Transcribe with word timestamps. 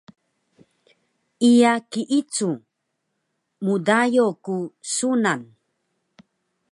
Iya 1.49 1.73
kiicu! 1.91 2.49
Mdayo 3.65 4.25
ku 4.43 4.55
sunan 4.93 5.41